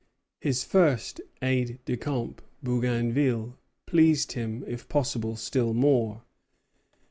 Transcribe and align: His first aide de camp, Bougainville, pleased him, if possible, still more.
His 0.39 0.63
first 0.63 1.21
aide 1.43 1.77
de 1.85 1.95
camp, 1.95 2.41
Bougainville, 2.63 3.59
pleased 3.85 4.31
him, 4.31 4.63
if 4.65 4.89
possible, 4.89 5.35
still 5.35 5.75
more. 5.75 6.23